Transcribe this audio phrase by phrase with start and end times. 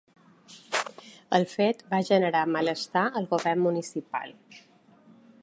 [1.39, 4.35] El fet va generar malestar al govern municipal.